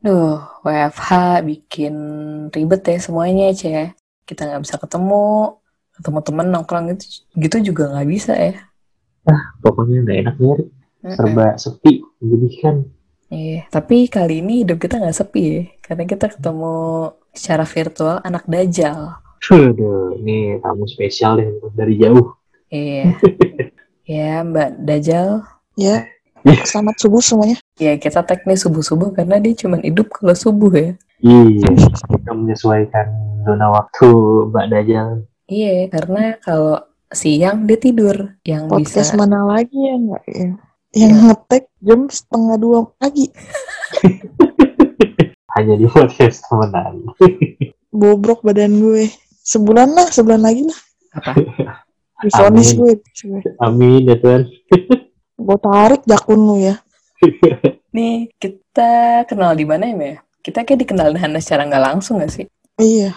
[0.00, 1.10] Duh, WFH
[1.44, 1.94] bikin
[2.48, 3.92] ribet ya semuanya, Cie.
[4.24, 5.56] Kita nggak bisa ketemu,
[5.92, 7.04] ketemu temen nongkrong gitu,
[7.36, 8.56] gitu juga nggak bisa ya.
[9.60, 10.64] Pokoknya nggak enak nyari.
[11.00, 11.16] Mm-mm.
[11.16, 12.00] Serba sepi.
[12.20, 12.76] Jadi kan
[13.30, 16.74] Iya, tapi kali ini hidup kita nggak sepi ya, karena kita ketemu
[17.30, 19.22] secara virtual anak Dajjal.
[19.54, 22.34] Aduh, ini tamu spesial deh dari jauh.
[22.74, 23.14] Iya,
[24.18, 25.46] ya Mbak Dajjal.
[25.78, 26.10] Ya,
[26.44, 27.56] selamat subuh semuanya.
[27.76, 30.92] Ya kita tag nih subuh-subuh karena dia cuma hidup kalau subuh ya.
[31.20, 31.68] Iya,
[32.08, 33.06] kita menyesuaikan
[33.44, 34.08] zona waktu
[34.48, 35.08] Mbak Dajjal.
[35.50, 36.80] Iya, karena kalau
[37.12, 40.48] siang dia tidur, yang Podcast bisa mana lagi ya nggak ya?
[40.96, 43.28] Yang ngetek jam setengah dua pagi.
[45.58, 47.10] Hanya di podcast temenan.
[47.90, 49.10] Bobrok badan gue.
[49.42, 50.78] Sebulan lah, sebulan lagi lah.
[51.10, 51.34] apa?
[52.22, 52.78] Difonis Amin.
[52.78, 52.92] gue.
[53.58, 54.42] Amin ya Tuhan.
[55.40, 56.76] Gue tarik jakun lu ya.
[57.96, 60.20] Nih kita kenal di mana ya?
[60.40, 62.46] Kita kayak dikenalin Hana secara nggak langsung nggak sih?
[62.80, 63.16] Iya.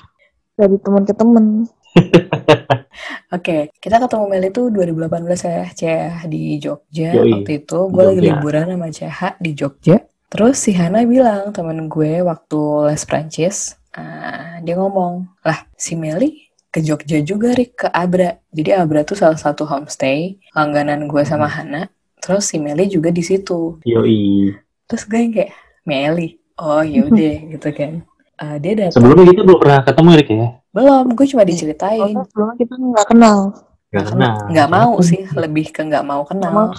[0.55, 1.45] Dari teman ke teman.
[3.35, 7.09] Oke, kita ketemu Mel itu 2018 ya, CH di Jogja.
[7.13, 9.97] Yoi, Waktu itu gue lagi liburan sama CH di Jogja.
[10.29, 16.49] Terus si Hana bilang, temen gue waktu les Prancis, ah, dia ngomong, lah si Meli
[16.73, 18.41] ke Jogja juga, Rik, ke Abra.
[18.49, 21.55] Jadi Abra tuh salah satu homestay, langganan gue sama Hmm.
[21.61, 21.81] Hana.
[22.23, 23.83] Terus si Meli juga di situ.
[23.83, 24.55] Yoi.
[24.87, 25.51] Terus gue yang kayak,
[25.83, 26.39] Meli?
[26.55, 28.07] Oh yaudah, gitu kan.
[28.39, 30.47] Ah, dia datang, Sebelumnya kita belum pernah ketemu Erik ya?
[30.73, 32.01] belum, gue cuma diceritain.
[32.01, 33.39] Soalnya sebelumnya kita nggak kenal.
[33.93, 34.35] Gak kenal.
[34.49, 36.49] Nggak mau sih, lebih ke nggak mau kenal.
[36.49, 36.69] mau.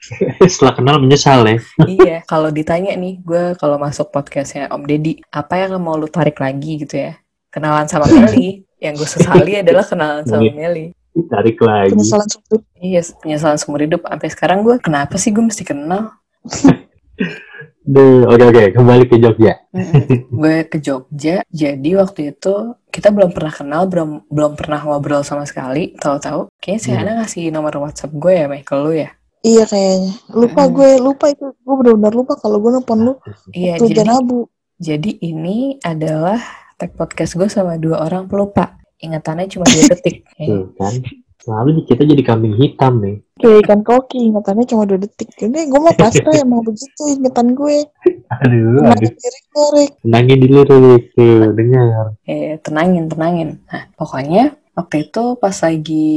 [0.52, 1.58] Setelah kenal menyesal ya.
[1.98, 6.38] iya, kalau ditanya nih, gue kalau masuk podcastnya Om Deddy, apa yang mau lu tarik
[6.38, 7.18] lagi gitu ya?
[7.50, 8.62] Kenalan sama Meli.
[8.78, 10.52] Yang gue sesali adalah kenalan sama Iya.
[10.54, 10.86] Meli.
[11.26, 11.90] Tarik lagi.
[11.90, 12.28] Penyesalan.
[12.80, 14.02] Iya, penyesalan seumur hidup.
[14.02, 16.16] Sampai sekarang gue, kenapa sih gue mesti kenal?
[17.80, 19.56] Duh, oke oke kembali ke Jogja.
[20.30, 25.44] gue ke Jogja, jadi waktu itu kita belum pernah kenal, belum belum pernah ngobrol sama
[25.44, 25.96] sekali.
[25.96, 26.96] Tahu-tahu, kayaknya si Hmm.
[26.96, 29.10] Hana ngasih nomor WhatsApp gue ya, ke lu ya.
[29.40, 30.12] Iya kayaknya.
[30.30, 30.72] Lupa Mm.
[30.76, 31.46] gue, lupa itu.
[31.56, 33.14] Gue benar-benar lupa kalau gue nelfon lu.
[33.50, 34.48] Iya, jadi abu.
[34.76, 36.40] jadi ini adalah
[36.76, 38.76] tag podcast gue sama dua orang pelupa.
[39.00, 40.24] Ingatannya cuma dua detik.
[40.36, 40.92] Tuh kan.
[41.40, 43.16] Selalu kita jadi kambing hitam nih.
[43.40, 45.32] Kayak ikan koki, ingatannya cuma dua detik.
[45.40, 47.88] Ini gue mau pasrah emang begitu ingatan gue.
[48.28, 49.68] Aduh, Tenangin aduh.
[49.72, 49.92] Rick.
[50.04, 51.04] Tenangin dulu Rick.
[51.16, 52.06] Tuh, dengar.
[52.28, 53.48] eh, tenangin, tenangin.
[53.66, 54.44] Nah, pokoknya
[54.76, 56.08] waktu itu pas lagi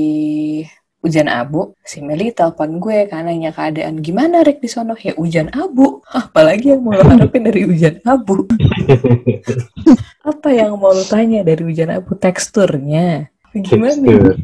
[1.00, 5.56] hujan abu, si Meli telepon gue kan nanya keadaan gimana Rick di sono ya hujan
[5.56, 6.04] abu.
[6.12, 8.44] Apalagi yang mau lo harapin dari hujan abu?
[10.32, 12.16] Apa yang mau lo tanya dari hujan abu?
[12.16, 13.32] Teksturnya.
[13.56, 14.04] Gimana?
[14.04, 14.36] Tekstur.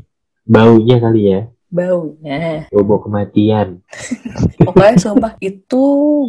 [0.50, 1.42] Baunya kali ya.
[1.70, 2.66] Baunya.
[2.74, 3.86] Bau kematian.
[4.66, 5.84] Pokoknya sumpah itu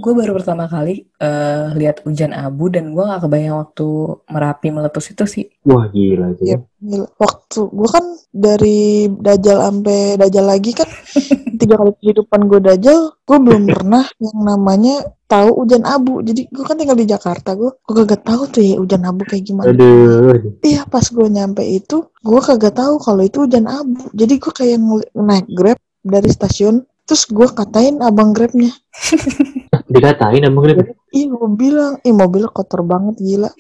[0.05, 3.89] gue baru pertama kali eh, lihat hujan abu dan gue gak kebayang waktu
[4.29, 5.45] merapi meletus itu sih.
[5.65, 6.53] Wah gila sih.
[6.53, 7.07] Iya, gila.
[7.21, 10.89] Waktu gue kan dari dajal sampai dajal lagi kan
[11.61, 14.97] tiga kali kehidupan gue dajal, gue belum pernah yang namanya
[15.29, 16.25] tahu hujan abu.
[16.25, 19.45] Jadi gue kan tinggal di Jakarta, gue gue kagak tahu tuh ya hujan abu kayak
[19.45, 19.71] gimana.
[19.71, 20.59] Aduh.
[20.65, 24.09] Iya pas gue nyampe itu, gue kagak tahu kalau itu hujan abu.
[24.17, 24.79] Jadi gue kayak
[25.15, 28.73] naik grab dari stasiun, terus gue katain abang grabnya.
[29.91, 30.95] Dikatain abang Rick.
[31.11, 33.51] Ih gue bilang, ih mobilnya kotor banget gila.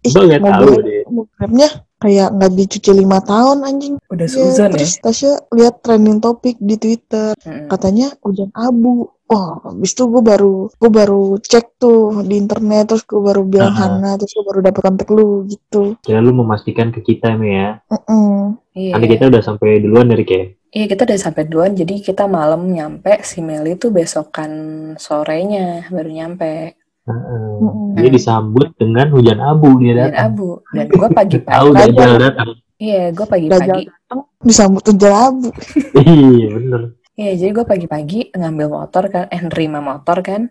[0.00, 0.72] Ih tahu
[1.12, 1.68] mobilnya,
[1.98, 3.94] kayak nggak dicuci lima tahun anjing.
[4.10, 4.70] Udah ya.
[4.70, 7.66] terus Tasya lihat trending topik di Twitter, Mm-mm.
[7.68, 9.10] katanya hujan abu.
[9.28, 13.76] Oh, habis itu gue baru gue baru cek tuh di internet, terus gue baru bilang
[13.76, 14.00] Aha.
[14.00, 16.00] Hana, terus gue baru dapet kontak lu gitu.
[16.00, 17.68] Kira lu memastikan ke kita nih ya.
[17.92, 18.56] Mm-mm.
[18.72, 18.92] Iya.
[18.96, 20.44] Nanti kita udah sampai duluan dari ya.
[20.68, 24.52] Iya kita udah sampai duluan jadi kita malam nyampe si Meli tuh besokan
[25.00, 26.76] sorenya baru nyampe
[27.08, 27.47] Heeh.
[27.58, 27.94] Mm-mm.
[27.94, 30.32] Dia disambut dengan hujan abu dia datang.
[30.32, 31.92] abu dan gue pagi-pagi Tahu Dajjal.
[31.92, 32.48] Dajjal datang.
[32.78, 35.48] iya gue pagi-pagi datang disambut hujan abu.
[35.98, 36.82] Iya bener.
[37.14, 40.42] iya jadi gue pagi-pagi ngambil motor kan eh nerima motor kan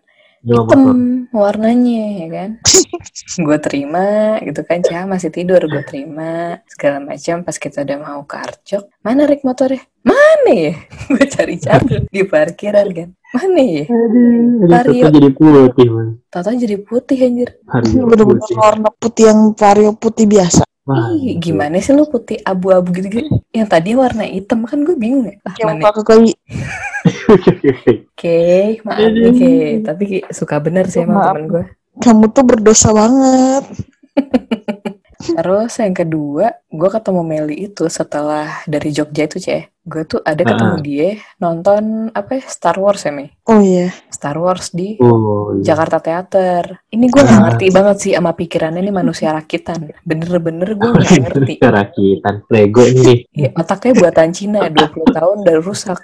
[0.43, 0.95] hitam motor.
[1.33, 2.49] warnanya ya kan
[3.47, 4.07] gue terima
[4.43, 8.83] gitu kan Cah masih tidur gue terima segala macam pas kita udah mau ke Arjok
[9.01, 10.73] mana Rick motornya mana ya
[11.11, 13.83] gue cari-cari di parkiran kan mana ya
[14.71, 15.03] Vario.
[15.11, 16.07] jadi putih man.
[16.31, 20.63] Tau-tau jadi putih anjir Bener-bener warna putih yang vario putih biasa.
[20.87, 21.51] Wah, Ih, gitu.
[21.51, 23.27] gimana sih lu putih abu-abu gitu-gitu?
[23.51, 25.35] Yang tadi warna hitam kan gue bingung ya.
[25.43, 25.79] Ah, Yang mana?
[25.83, 26.31] muka kekeli.
[28.15, 28.39] Oke,
[28.87, 29.51] maaf nih Ke.
[29.83, 31.63] Tapi suka bener sih emang temen gue.
[31.99, 33.63] Kamu tuh berdosa banget.
[35.27, 39.67] Terus yang kedua, gue ketemu Meli itu setelah dari Jogja itu, Ceh.
[39.81, 40.83] Gue tuh ada ketemu Ah.
[40.83, 43.31] dia nonton apa ya, Star Wars ya, Mi?
[43.47, 43.87] Oh iya.
[44.11, 45.71] Star Wars di Oh, iya.
[45.71, 46.83] Jakarta Theater.
[46.91, 47.43] Ini gue nggak Ah.
[47.47, 49.95] ngerti banget sih sama pikirannya ini manusia rakitan.
[50.03, 51.53] Bener-bener gue nggak ngerti.
[51.63, 53.23] Kerakitan Lego ini.
[53.31, 56.03] Ya, otaknya buatan Cina, 20 tahun udah rusak.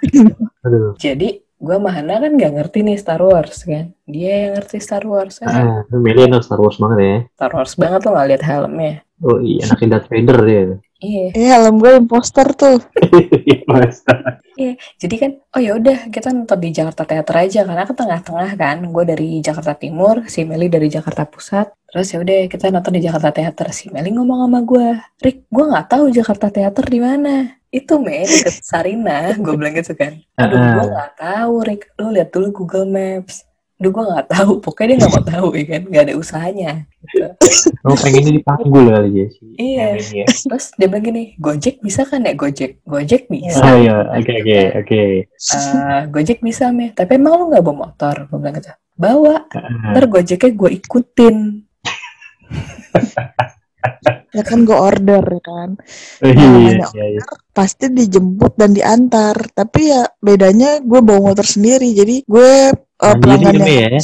[0.64, 0.96] Aduh.
[0.96, 3.96] Jadi gue sama Hana kan nggak ngerti nih Star Wars kan.
[4.04, 5.40] Dia yang ngerti Star Wars.
[5.40, 7.16] Eh, Ah, Meli anak Star Wars banget ya.
[7.32, 8.92] Star Wars banget lo nggak lihat helmnya.
[9.24, 10.62] Oh iya, anak Darth Vader dia.
[11.00, 11.26] Iya.
[11.32, 12.78] Eh, helm gue imposter tuh.
[14.54, 18.50] Iya, jadi kan, oh ya udah kita nonton di Jakarta Theater aja karena ke tengah-tengah
[18.54, 22.94] kan, gue dari Jakarta Timur, si Meli dari Jakarta Pusat, terus ya udah kita nonton
[22.94, 23.74] di Jakarta Theater.
[23.74, 24.88] Si Meli ngomong sama gue,
[25.26, 27.34] Rick, gue nggak tahu Jakarta Theater di mana.
[27.74, 30.14] Itu Mei deket Sarina, gue bilang gitu kan.
[30.38, 33.42] Aduh, gue nggak tahu, Rick, lo lihat dulu Google Maps.
[33.82, 36.72] Aduh, gue nggak tahu, pokoknya dia nggak mau tahu ya kan, nggak ada usahanya.
[37.02, 37.26] Gitu.
[37.82, 39.88] Oh pengennya dipanggul kali ya si Iya.
[39.98, 40.24] Ya.
[40.30, 42.80] Terus dia bilang gini, Gojek bisa kan ya Gojek?
[42.86, 43.58] Gojek bisa.
[43.58, 45.02] Oh iya, oke oke oke.
[45.26, 49.90] Eh, Gojek bisa meh tapi emang lu nggak bawa motor gue bilang gitu bawa Ah,
[49.90, 51.36] ntar Gojeknya gue ikutin
[54.34, 55.70] Ya kan gue order ya kan.
[56.20, 57.22] oh, iya, iya, iya.
[57.54, 59.38] Pasti dijemput dan diantar.
[59.54, 61.94] Tapi ya bedanya gue bawa motor sendiri.
[61.94, 64.02] Jadi gue uh, pelanggan yang ya.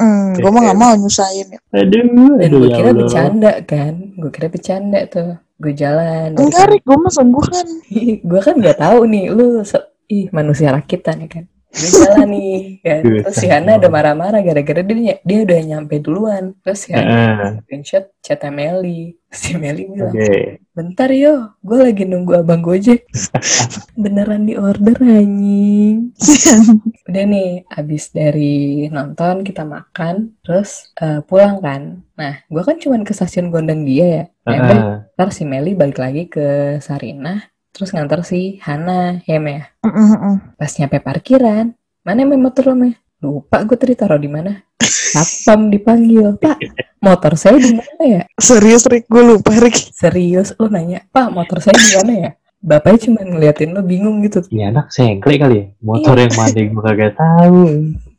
[0.00, 1.48] Mm, gue mah gak mau nyusahin.
[1.76, 2.98] Aduh, dan aduh gue ya kira Allah.
[3.04, 5.30] bercanda kan gue kira bercanda tuh
[5.60, 6.82] gue jalan Enggak, Rik.
[6.88, 7.66] Gue mah sungguh kan.
[8.30, 12.58] gue kan nggak tahu nih lu se- ih manusia rakitan ya kan gue jalan nih
[12.82, 13.02] kan.
[13.06, 16.58] Duh, terus si Hana udah marah-marah gara-gara dia dia udah nyampe duluan.
[16.66, 20.58] Terus si Hana screenshot chatnya Meli si Meli bilang Oke.
[20.74, 23.06] bentar yo gue lagi nunggu abang Gojek.
[24.02, 26.10] Beneran di order anjing.
[27.08, 32.02] Udah nih abis dari nonton kita makan terus eh, pulang kan.
[32.18, 34.24] Nah gue kan cuman ke stasiun Gondang dia ya.
[34.50, 34.98] Ember, ah.
[35.14, 40.08] ntar si Meli balik lagi ke Sarinah terus nganter si Hana ya Meh Mm, mm,
[40.18, 40.36] mm.
[40.58, 41.66] pas nyampe parkiran
[42.02, 46.56] mana Meh motor lo Meh lupa gue tadi taruh di mana satpam dipanggil pak
[46.98, 49.04] motor saya di mana ya Serius, Rik.
[49.06, 49.76] Gue lupa, Rik.
[49.92, 52.30] serius lo nanya pak motor saya di mana ya
[52.60, 55.64] bapaknya cuma ngeliatin lo bingung gitu Iya anak sengklek kali ya.
[55.80, 57.60] Motor yang mana yang gue kagak tahu.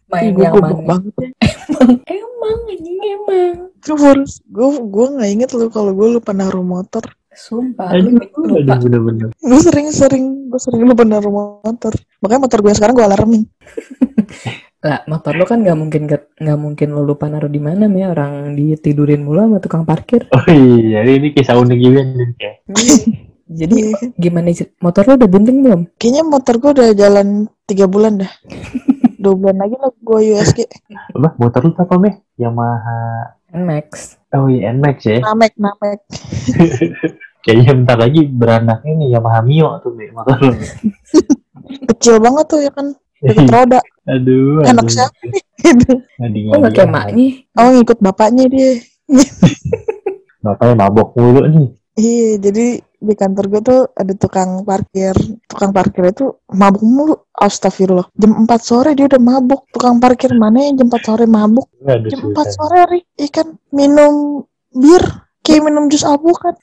[0.10, 1.30] main Gue yang mana banget ya.
[1.46, 6.62] emang emang anjing emang Gue harus, gue gue nggak inget loh kalau gue lupa naruh
[6.62, 7.02] motor.
[7.32, 9.30] Sumpah lu Aduh, lupa bener-bener.
[9.40, 11.32] Gue sering-sering, gue sering lupa naruh
[11.64, 11.96] motor.
[12.20, 13.44] Makanya motor gue sekarang gue alarmin.
[14.82, 18.58] lah motor lo kan nggak mungkin nggak mungkin lo lupa naruh di mana ya orang
[18.58, 22.30] ditidurin mulu sama tukang parkir Oh iya, ini kisah unik juga nih.
[22.34, 22.56] kayak.
[23.62, 24.10] jadi Iya.
[24.18, 27.28] gimana sih motor lo udah bunting belum Kayaknya motor gue udah jalan
[27.70, 28.32] tiga bulan dah.
[29.22, 30.60] Dua bulan lagi lah gue USG.
[31.14, 31.30] Apa?
[31.38, 32.16] Motor lu apa meh?
[32.42, 33.38] Yamaha.
[33.54, 35.20] Max Oh iya, Nmax ya.
[35.22, 36.00] Namek, namek.
[37.42, 40.54] Kayaknya bentar lagi beranak ini Yamaha Mio tuh meh motor lu.
[41.90, 42.88] Kecil banget tuh ya kan.
[43.22, 43.80] Deket roda.
[44.04, 44.94] aduh, Anak aduh.
[44.94, 45.44] siapa nih?
[46.58, 48.72] Nggak kayak maknya oh ngikut bapaknya dia.
[50.42, 51.68] Bapaknya mabok mulu nih.
[51.92, 55.14] Iya, jadi di kantor gue tuh ada tukang parkir.
[55.46, 57.14] Tukang parkir itu mabuk mulu.
[57.30, 58.10] Astagfirullah.
[58.18, 59.70] Jam 4 sore dia udah mabuk.
[59.70, 61.70] Tukang parkir mana yang jam 4 sore mabuk?
[61.86, 62.46] Aduh, Jam 4 susah.
[62.58, 63.06] sore, Rik.
[63.22, 64.42] Ikan minum
[64.74, 65.04] bir.
[65.42, 66.58] Kayak minum jus alpukat.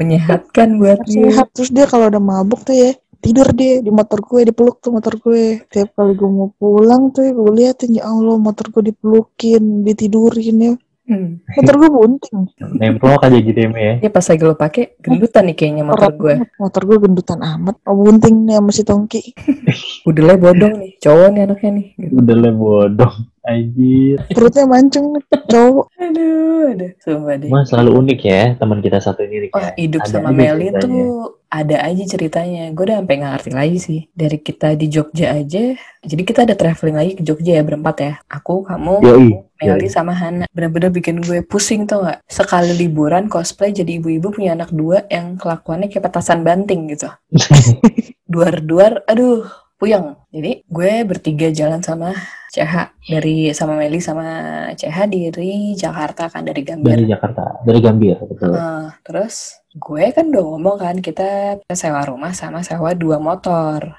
[0.00, 1.52] Menyehatkan buat dia Sehat.
[1.52, 5.20] Terus dia kalau udah mabuk tuh ya, tidur dia di motor gue, dipeluk tuh motor
[5.20, 5.60] gue.
[5.68, 10.58] Tiap kali gue mau pulang tuh ya, gue liatin, ya Allah motor gue dipelukin, ditidurin
[10.58, 10.72] ya.
[11.04, 11.30] hmm.
[11.60, 12.38] Motor gue bunting.
[12.80, 13.94] Nemplok aja gitu ya ya.
[14.00, 16.50] ya pas lagi lo pakai gendutan nih kayaknya motor Orang gue banget.
[16.56, 17.76] Motor gue gendutan amat.
[17.84, 19.22] Oh bunting nih sama si Tongki.
[20.08, 22.12] udah lah bodong nih cowok nih anaknya nih gitu.
[22.16, 23.14] Udah lah bodong.
[23.40, 24.20] Anjir.
[24.36, 25.16] Perutnya mancung
[25.48, 25.86] cowok.
[25.96, 29.48] aduh aduh sumpah deh Emang selalu unik ya teman kita satu ini.
[29.50, 29.80] Wah ya.
[29.80, 30.80] hidup Ada sama Meli ceritanya.
[30.84, 32.64] tuh ada aja ceritanya.
[32.70, 34.00] Gue udah sampai nggak ngerti lagi sih.
[34.12, 35.64] Dari kita di Jogja aja.
[36.04, 38.12] Jadi kita ada traveling lagi ke Jogja ya berempat ya.
[38.30, 39.28] Aku, kamu, Yoi.
[39.58, 39.90] Meli Yoi.
[39.90, 40.46] sama Hana.
[40.52, 42.22] Bener-bener bikin gue pusing tau gak?
[42.30, 47.10] Sekali liburan cosplay jadi ibu-ibu punya anak dua yang kelakuannya kayak petasan banting gitu.
[48.30, 49.48] Duar-duar, aduh
[49.80, 50.12] puyeng.
[50.28, 52.12] Jadi gue bertiga jalan sama
[52.52, 54.28] CH dari sama Meli sama
[54.76, 56.92] CH dari Jakarta kan dari Gambir.
[56.92, 58.52] Dari Jakarta, dari Gambir betul.
[58.52, 63.96] Heeh, terus gue kan udah ngomong kan kita sewa rumah sama sewa dua motor.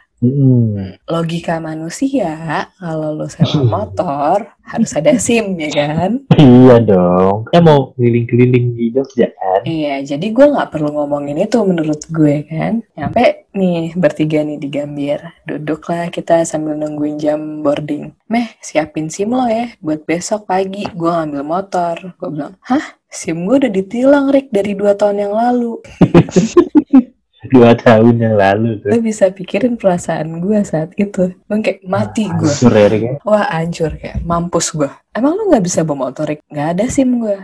[1.09, 6.21] Logika manusia, kalau lo sewa motor, harus ada SIM, ya kan?
[6.37, 7.49] Iya dong.
[7.49, 9.65] Kita mau keliling-keliling di Jogja kan?
[9.65, 12.85] Iya, jadi gue nggak perlu ngomongin itu menurut gue kan.
[12.93, 15.25] Nyampe nih bertiga nih di Gambir.
[15.49, 18.13] Duduklah kita sambil nungguin jam boarding.
[18.29, 20.85] Meh, siapin SIM lo ya buat besok pagi.
[20.93, 21.95] Gue ngambil motor.
[22.21, 23.01] Gue bilang, hah?
[23.11, 25.81] SIM gue udah ditilang, Rick, dari dua tahun yang lalu.
[27.51, 28.89] Dua tahun yang lalu tuh.
[28.95, 31.35] Lo bisa pikirin perasaan gue saat itu.
[31.35, 32.47] Gue kayak mati gue.
[32.47, 33.13] Hancur ya, ya.
[33.27, 34.87] Wah, hancur kayak mampus gue.
[35.11, 36.47] Emang lo nggak bisa bawa motor, Rick?
[36.47, 37.35] Nggak ada SIM gue.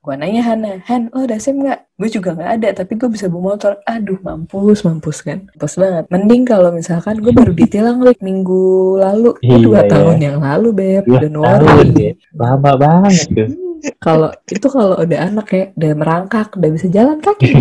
[0.00, 1.80] Gue nanya Hana, Han, lo ada SIM nggak?
[1.96, 3.80] Gue juga nggak ada, tapi gue bisa bawa motor.
[3.84, 5.48] Aduh, mampus, mampus kan.
[5.48, 6.04] Mampus banget.
[6.08, 9.32] Mending kalau misalkan gue baru ditilang, Rick, minggu lalu.
[9.40, 9.90] Gue Iya, dua iya.
[9.92, 11.04] tahun yang lalu, Beb.
[11.04, 11.88] Dua Don't tahun worry.
[12.00, 12.12] ya.
[12.32, 13.48] Lama banget tuh.
[14.00, 17.52] Kalau itu kalau udah anak ya, udah merangkak, udah bisa jalan kaki.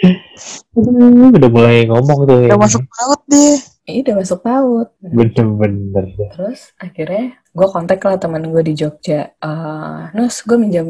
[0.00, 2.48] Aduh, udah mulai ngomong tuh.
[2.48, 2.60] Udah ya.
[2.60, 3.58] masuk paut deh.
[3.90, 4.88] Ini udah masuk PAUD.
[5.02, 6.06] Bener-bener.
[6.30, 9.34] Terus akhirnya gue kontak lah teman gue di Jogja.
[9.34, 10.86] Eh, Nus, gue minjam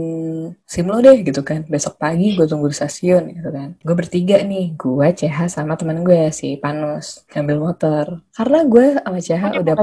[0.69, 1.65] SIM lo deh gitu kan.
[1.65, 3.81] Besok pagi gue tunggu di stasiun gitu kan.
[3.81, 8.07] Gue bertiga nih, gue, CH sama teman gue si Panus ngambil motor.
[8.37, 9.75] Karena gue sama CH di udah?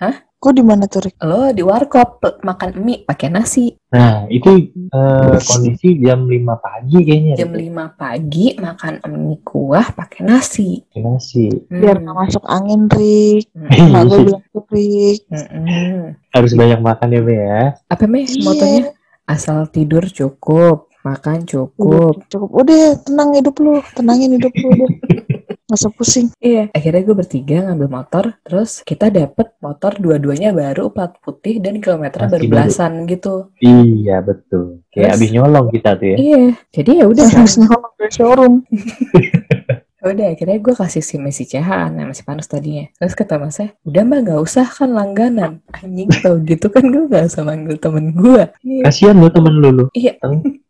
[0.00, 0.16] Hah?
[0.42, 1.22] Kok di mana tuh, Rik?
[1.22, 3.70] lo di warkop makan mie pakai nasi.
[3.94, 7.38] Nah, itu eh, kondisi jam 5 pagi kayaknya.
[7.38, 7.70] Jam Rick.
[7.70, 10.82] 5 pagi makan mie kuah pakai nasi.
[11.22, 11.46] Sih?
[11.70, 12.10] Biar Hmm.
[12.10, 13.54] nggak masuk angin, Rik.
[13.54, 13.86] Hmm.
[13.88, 15.20] Mak gue bilang tuh, Rik.
[15.30, 16.18] Mm-mm.
[16.28, 17.62] Harus banyak makan ya, Be ya.
[17.86, 18.42] Apa meh Iya.
[18.42, 18.82] motonya?
[19.22, 22.50] Asal tidur cukup, makan cukup, Udah, cukup.
[22.50, 23.78] Udah, tenang hidup lu.
[23.94, 24.90] Tenangin hidup lu
[25.76, 26.28] usah pusing.
[26.38, 31.80] Iya, akhirnya gue bertiga ngambil motor, terus kita dapet motor dua-duanya baru plat putih dan
[31.80, 33.34] kilometernya Masih baru belasan gitu.
[33.58, 34.84] Iya, betul.
[34.92, 35.18] Kayak Terus?
[35.18, 36.16] abis nyolong kita tuh ya.
[36.16, 37.26] Iya, jadi ya udah.
[37.32, 38.54] Harus nyolong dari showroom.
[40.02, 42.90] Ya udah akhirnya gue kasih SIM si CH sama si Panus tadinya.
[42.98, 45.62] Terus kata masnya, udah mbak gak usah kan langganan.
[45.70, 48.50] Anjing tau gitu kan gue gak usah manggil temen gue.
[48.66, 48.82] Iya.
[48.90, 49.84] Kasihan lo temen lu lu.
[49.94, 50.18] Iya.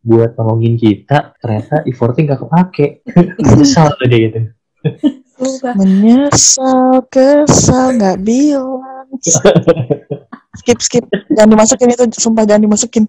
[0.05, 2.85] Buat nolongin kita, ternyata effortnya gak kepake.
[3.57, 4.39] Nyesal tuh dia gitu.
[5.79, 9.09] Menyesal, kesal, nggak bilang.
[10.59, 11.05] skip, skip.
[11.33, 13.03] Jangan dimasukin itu, sumpah jangan dimasukin.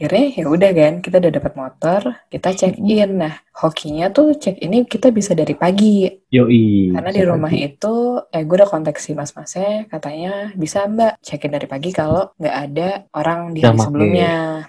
[0.00, 2.00] akhirnya ya udah kan kita udah dapat motor
[2.32, 6.96] kita check in nah hokinya tuh check ini kita bisa dari pagi Yoi.
[6.96, 11.44] karena di rumah itu eh gue udah kontak si mas masnya katanya bisa mbak check
[11.44, 14.64] in dari pagi kalau nggak ada orang di hari sebelumnya.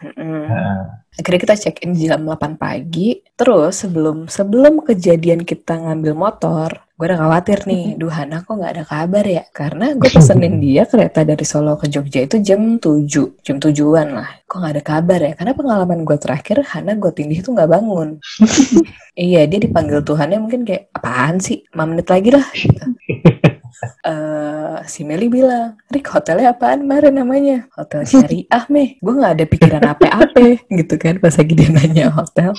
[1.16, 3.20] Akhirnya kita check in jam 8 pagi.
[3.36, 6.70] Terus sebelum sebelum kejadian kita ngambil motor
[7.02, 9.42] gue udah khawatir nih duh Hana kok nggak ada kabar ya?
[9.50, 14.30] Karena gue pesenin dia kereta dari Solo ke Jogja itu jam 7 jam tujuan lah.
[14.46, 15.34] Kok nggak ada kabar ya?
[15.34, 18.22] Karena pengalaman gue terakhir Hana gue tindih tuh nggak bangun.
[19.12, 21.68] Iya dia dipanggil Tuhannya mungkin kayak apaan sih?
[21.76, 22.86] 5 menit lagi lah gitu.
[24.02, 27.58] Eh, si Meli bilang, Rik hotelnya apaan kemarin namanya?
[27.78, 28.98] Hotel Syariah meh.
[29.00, 32.52] Gue nggak ada pikiran apa-apa gitu kan pas lagi dia nanya hotel.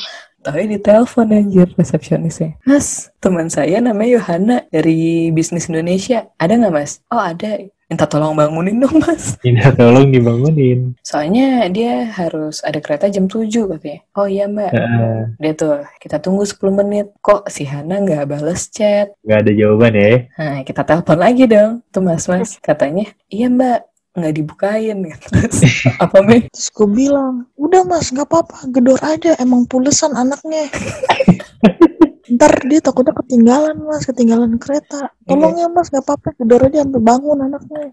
[0.42, 2.58] Tapi di telepon anjir resepsionisnya.
[2.66, 6.26] Mas, teman saya namanya Yohana dari Bisnis Indonesia.
[6.34, 6.98] Ada nggak mas?
[7.14, 7.62] Oh ada.
[7.86, 9.36] Minta tolong bangunin dong mas.
[9.46, 10.98] Minta tolong dibangunin.
[11.06, 14.00] Soalnya dia harus ada kereta jam 7 katanya.
[14.18, 14.72] Oh iya mbak.
[14.74, 15.18] Heeh.
[15.38, 17.06] Dia tuh, kita tunggu 10 menit.
[17.22, 19.14] Kok si Hana nggak bales chat?
[19.22, 20.26] Gak ada jawaban ya.
[20.40, 21.86] Nah, kita telepon lagi dong.
[21.94, 22.58] Tuh mas-mas.
[22.66, 24.98] Katanya, iya mbak, nggak dibukain.
[25.24, 25.58] Terus,
[25.96, 26.46] apa Mei?
[26.52, 30.68] Terus gue bilang, udah mas, nggak apa-apa, gedor aja, emang pulesan anaknya.
[32.32, 35.10] Ntar dia takutnya ketinggalan mas, ketinggalan kereta.
[35.26, 37.90] Tolong ya mas, nggak apa-apa, gedor aja sampai bangun anaknya.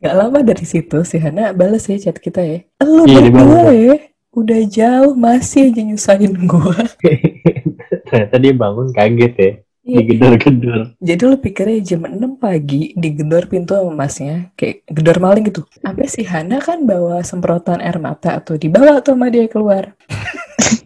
[0.00, 2.64] Gak lama dari situ si Hana bales ya chat kita ya.
[2.80, 3.76] Lu Iya, berdua balas.
[3.76, 3.96] ya.
[4.30, 6.72] Udah jauh masih aja nyusahin gua.
[8.08, 9.52] Ternyata dia bangun kaget ya.
[9.90, 10.06] Iya.
[10.06, 10.80] Digedor-gedor.
[11.02, 14.54] Jadi lu pikirnya jam 6 pagi digedor pintu sama masnya.
[14.54, 15.66] Kayak gedor maling gitu.
[15.82, 18.54] Sampai si Hana kan bawa semprotan air mata tuh.
[18.54, 19.98] Dibawa tuh sama dia keluar.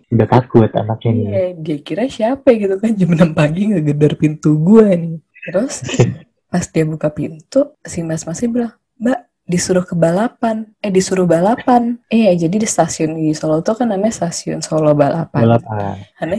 [0.09, 1.27] Udah takut anaknya nih.
[1.29, 5.21] Iya, dia kira siapa gitu kan jam 6 pagi ngegedor pintu gua nih.
[5.45, 5.85] Terus
[6.49, 10.71] pas dia buka pintu, si mas-masnya bilang, Mbak, disuruh ke balapan.
[10.81, 12.01] Eh, disuruh balapan.
[12.09, 15.43] Iya, jadi di stasiun di Solo tuh kan namanya stasiun Solo Balapan.
[15.45, 15.97] Balapan.
[16.17, 16.35] Hana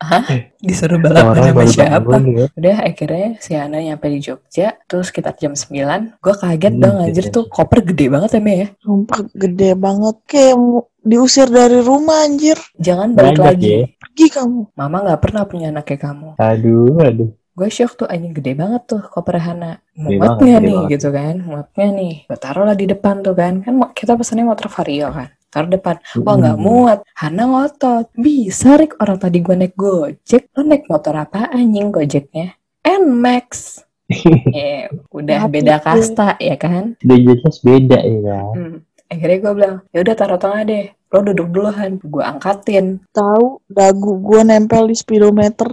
[0.00, 0.24] hah?
[0.58, 2.14] Disuruh balapan sama siapa?
[2.52, 6.16] Udah akhirnya si Hana nyampe di Jogja, terus sekitar jam 9.
[6.18, 7.36] Gue kaget Hmm, dong anjir gitu.
[7.36, 8.68] tuh koper gede banget ya, ya.
[8.80, 10.56] Sumpah gede banget, kayak
[11.00, 12.56] diusir dari rumah anjir.
[12.76, 13.68] Jangan balik Banyak lagi.
[13.70, 13.84] ya.
[14.00, 14.60] Pergi kamu.
[14.74, 16.28] Mama nggak pernah punya anak kayak kamu.
[16.36, 17.30] Aduh, aduh.
[17.60, 20.16] Gue shock tuh anjing gede banget tuh koper Hana gede
[20.58, 20.92] nih banget.
[20.96, 24.72] gitu kan muatnya nih gue taruh lah di depan tuh kan kan kita pesannya motor
[24.72, 26.64] vario kan taruh depan wah nggak Hmm.
[26.64, 31.90] muat Hana ngotot bisa Rik orang tadi gue naik gojek lo naik motor apa anjing
[31.90, 33.84] gojeknya Nmax.
[34.50, 36.96] Eh, udah Mati beda kasta ya kan?
[36.98, 38.52] Udah jelas beda ya kan.
[38.56, 38.76] Hmm.
[39.06, 40.86] Akhirnya gue bilang, ya udah taruh tengah deh.
[41.10, 41.98] Lo duduk dulu Han.
[41.98, 43.02] Gue angkatin.
[43.10, 45.66] Tahu dagu gue nempel di speedometer.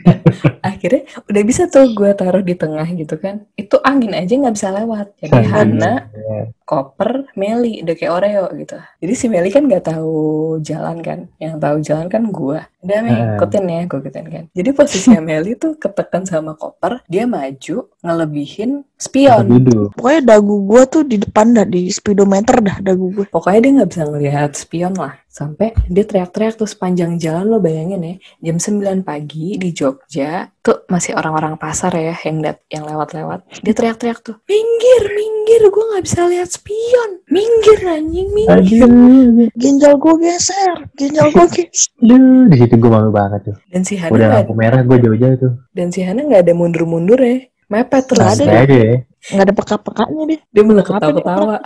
[0.70, 3.42] Akhirnya udah bisa tuh gue taruh di tengah gitu kan.
[3.58, 5.06] Itu angin aja nggak bisa lewat.
[5.18, 6.46] Jadi Hana, Ya.
[6.70, 8.78] Koper, Meli, udah kayak Oreo gitu.
[9.02, 10.14] Jadi si Meli kan nggak tahu
[10.62, 11.26] jalan kan.
[11.42, 12.60] Yang tahu jalan kan gue.
[12.80, 13.34] Udah Mei, Hmm.
[13.36, 14.44] ikutin ya, gue ikutin kan.
[14.54, 19.44] Jadi posisinya Meli tuh ketekan sama koper, dia maju, ngelebihin spion.
[19.98, 23.26] Pokoknya dagu gue tuh di depan dah, di speedometer dah dagu gue.
[23.26, 25.18] Pokoknya dia nggak bisa ngelihat spion lah.
[25.30, 28.14] Sampai dia teriak-teriak tuh sepanjang jalan lo bayangin ya.
[28.50, 30.50] Jam 9 pagi di Jogja.
[30.58, 33.46] Tuh masih orang-orang pasar ya yang dat yang lewat-lewat.
[33.62, 34.36] Dia teriak-teriak tuh.
[34.50, 35.62] Minggir, minggir.
[35.70, 37.22] Gue nggak bisa lihat spion.
[37.30, 38.82] Minggir anjing, minggir.
[38.82, 41.90] Aduh, Ginjal gue geser, ginjal gue geser.
[42.02, 43.56] aduh, di situ gue malu banget tuh.
[43.70, 45.52] Dan si Hana Udah lampu merah gue jauh-jauh tuh.
[45.70, 47.46] dan si Hana nggak ada mundur-mundur ya.
[47.70, 48.26] Mepet terus.
[48.26, 48.96] Ada aja ya.
[49.30, 50.40] Nggak ada peka-pekanya deh.
[50.50, 51.56] Dia malah ketawa-ketawa.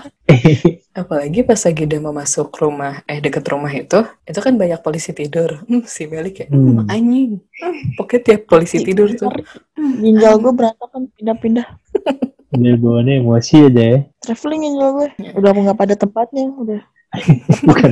[1.01, 5.11] Apalagi pas lagi udah mau masuk rumah, eh deket rumah itu, itu kan banyak polisi
[5.17, 5.65] tidur.
[5.65, 6.85] Hmm, si Meli kayak, Hmm.
[6.85, 7.31] hmm, anjing.
[7.41, 9.33] Hmm, pokoknya tiap polisi tidur tuh.
[9.79, 11.67] Ginjal gue berantakan pindah-pindah.
[12.53, 13.99] Dia bawaannya emosi aja ya.
[14.21, 15.09] Traveling ginjal gue.
[15.39, 16.45] Udah nggak pada tempatnya.
[16.53, 16.81] Udah.
[17.67, 17.91] Bukan.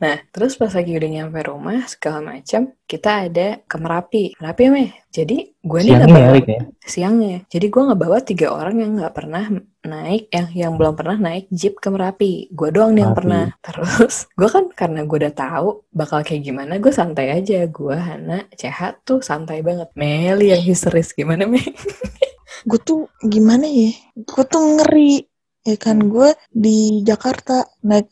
[0.00, 4.24] Nah, terus pas lagi udah nyampe rumah, segala macam, kita ada ke Merapi.
[4.40, 4.90] Merapi ya, Meh?
[5.12, 6.60] Jadi, gue nih nggak ya, bawa Rik ya.
[6.80, 7.36] siangnya.
[7.52, 9.44] Jadi, gue nggak bawa tiga orang yang nggak pernah
[9.84, 12.48] naik, yang yang belum pernah naik jeep ke Merapi.
[12.48, 13.52] Gue doang nih yang pernah.
[13.60, 17.68] Terus, gue kan karena gue udah tahu bakal kayak gimana, gue santai aja.
[17.68, 19.92] Gue, Hana, Ceha tuh santai banget.
[19.92, 21.12] Meli yang histeris.
[21.12, 21.60] Gimana, Meh?
[22.68, 23.92] Gue tuh gimana ya?
[24.16, 25.24] Gue tuh ngeri.
[25.60, 28.08] Ya kan gue di Jakarta naik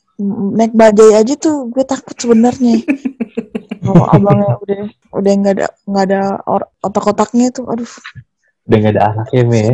[0.59, 2.85] naik bajai aja tuh gue takut sebenarnya.
[3.81, 4.83] Kalau abangnya udah
[5.17, 6.21] udah nggak ada nggak ada
[6.85, 7.89] otak-otaknya tuh, aduh,
[8.69, 9.73] Udah gak ada anaknya Me ya.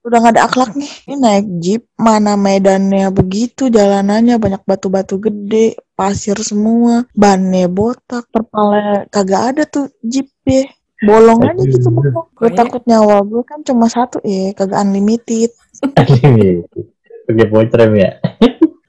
[0.00, 0.88] Udah nggak ada akhlaknya.
[1.04, 9.04] Ini naik jeep, mana medannya begitu, jalanannya banyak batu-batu gede, pasir semua, bannya botak, terpalnya
[9.12, 10.64] kagak ada tuh jeep ya.
[11.00, 12.28] Bolong aja gitu bolong.
[12.36, 15.50] Gue takut nyawa gue kan cuma satu ya, kagak unlimited.
[15.80, 18.10] Pakai bocrem ya.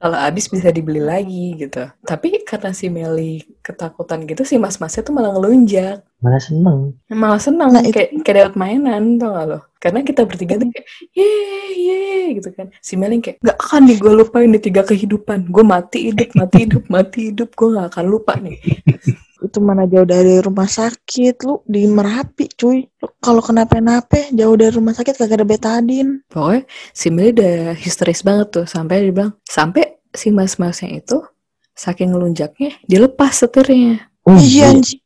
[0.01, 1.85] Kalau habis bisa dibeli lagi gitu.
[2.01, 6.01] Tapi karena si Meli ketakutan gitu, si mas-masnya tuh malah ngelunjak.
[6.25, 6.97] Malah seneng.
[7.05, 9.59] Malah senang Nah, kayak kayak dapat mainan tau gak lo?
[9.77, 11.29] Karena kita bertiga tuh kayak ye
[11.77, 12.73] ye gitu kan.
[12.81, 15.53] Si Meli kayak gak akan nih gue lupain di tiga kehidupan.
[15.53, 17.53] Gue mati hidup, mati hidup, mati hidup.
[17.53, 18.57] Gue gak akan lupa nih.
[19.41, 22.85] Itu mana jauh dari rumah sakit, lu di Merapi cuy.
[23.01, 26.21] Lu kalau kenapa-napa jauh dari rumah sakit kagak ada betadin.
[26.29, 28.65] Pokoknya si Meli udah histeris banget tuh.
[28.69, 31.25] Sampai dia bilang, sampai si mas-masnya itu
[31.73, 34.05] saking ngelunjaknya dilepas setirnya.
[34.29, 35.01] Oh, Iya anjing.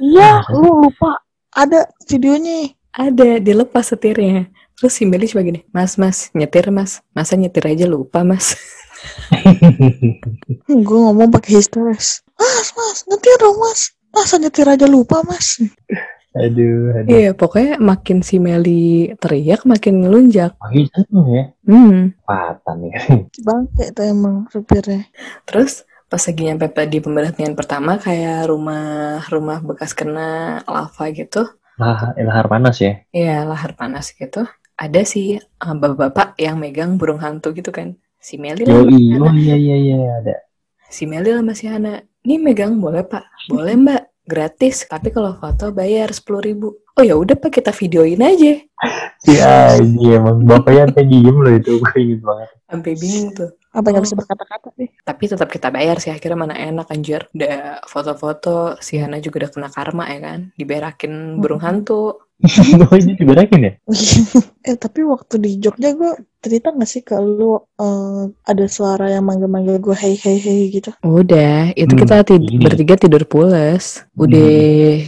[0.00, 1.22] Iya, lu lupa.
[1.54, 2.74] Ada videonya.
[2.90, 4.50] Ada, dilepas setirnya.
[4.74, 7.04] Terus si Meli coba gini, mas, mas, nyetir mas.
[7.12, 8.56] Masa nyetir aja lupa mas.
[10.86, 12.24] Gue ngomong pakai histeris.
[12.40, 13.80] Mas, mas, nyetir dong mas.
[14.10, 15.62] Masa nyetir aja lupa mas.
[16.34, 17.10] Aduh, aduh.
[17.10, 20.54] Iya, pokoknya makin si Meli teriak, makin ngelunjak.
[20.94, 21.44] Seneng ya.
[21.66, 22.14] Hmm.
[22.22, 22.98] Patan ya.
[23.46, 25.06] Bangke itu emang supirnya.
[25.46, 31.46] Terus pas lagi nyampe di pemberhentian pertama kayak rumah rumah bekas kena lava gitu.
[31.78, 33.02] Lah, lahar panas ya.
[33.14, 34.46] Iya, lahar panas gitu.
[34.78, 37.94] Ada sih eh, bapak-bapak yang megang burung hantu gitu kan.
[38.20, 40.36] Si Meli lah, oh iya iya iya ada.
[40.92, 42.04] si Meli lah masih Hana.
[42.20, 43.48] Ini megang boleh pak?
[43.48, 44.02] Boleh mbak.
[44.28, 44.84] Gratis.
[44.84, 46.68] Tapi kalau foto bayar sepuluh ribu.
[47.00, 48.60] Oh ya udah pak kita videoin aja.
[49.24, 52.48] Si Aji emang bapaknya sampai diem loh itu gue inget banget.
[52.68, 53.50] Sampai bingung tuh.
[53.70, 54.06] Apa nggak Oh.
[54.06, 54.90] bisa berkata-kata deh.
[55.00, 57.30] Tapi tetap kita bayar sih akhirnya mana enak anjir.
[57.30, 60.40] Udah foto-foto si Hana juga udah kena karma ya kan.
[60.54, 62.18] Diberakin burung hantu.
[62.88, 63.72] oh ini diberakin ya?
[64.68, 69.76] eh tapi waktu di Jogja gue cerita gak sih kalau eh, ada suara yang manggil-manggil
[69.76, 70.90] gue hey hey hey gitu.
[71.00, 72.64] Udah, itu Hmm, kita tid- ini.
[72.64, 74.08] bertiga tidur pules.
[74.16, 74.50] Udah,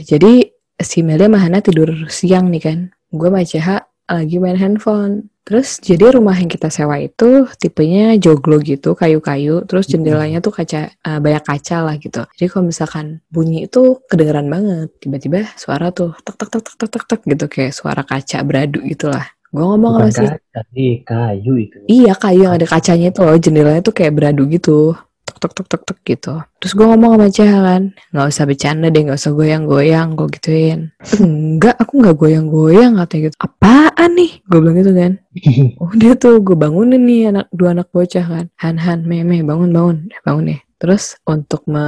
[0.05, 2.79] jadi si Meli sama Hana tidur siang nih kan.
[3.09, 3.69] Gue sama CH
[4.13, 5.33] lagi main handphone.
[5.43, 9.67] Terus jadi rumah yang kita sewa itu tipenya joglo gitu, kayu-kayu.
[9.67, 12.23] Terus jendelanya tuh kaca, eh, banyak kaca lah gitu.
[12.39, 14.95] Jadi kalau misalkan bunyi itu kedengeran banget.
[15.03, 19.11] Tiba-tiba suara tuh tek tek tek tek tek tek, gitu kayak suara kaca beradu gitu
[19.11, 19.27] lah.
[19.53, 20.41] Gue ngomong Bukan sama
[20.73, 21.79] si kayu itu.
[21.85, 25.67] Iya kayu yang ada kacanya itu loh jendelanya tuh kayak beradu gitu tek tek tek
[25.71, 27.83] tek tek gitu terus gue ngomong sama Cah kan
[28.13, 30.81] nggak usah bercanda deh nggak usah goyang-goyang gue gituin
[31.19, 35.13] enggak aku nggak goyang-goyang katanya gitu apaan nih gue bilang gitu kan
[35.95, 39.97] udah tuh gue bangunin nih anak dua anak bocah kan Han Han meme bangun bangun
[40.27, 41.87] bangun nih terus untuk me